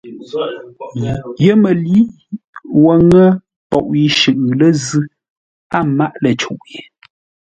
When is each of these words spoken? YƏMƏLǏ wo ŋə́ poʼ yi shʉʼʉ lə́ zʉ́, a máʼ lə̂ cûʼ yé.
YƏMƏLǏ 1.43 1.95
wo 2.83 2.91
ŋə́ 3.07 3.27
poʼ 3.69 3.85
yi 3.99 4.03
shʉʼʉ 4.17 4.47
lə́ 4.59 4.71
zʉ́, 4.85 5.03
a 5.77 5.79
máʼ 5.97 6.13
lə̂ 6.23 6.31
cûʼ 6.41 6.61
yé. 6.71 6.81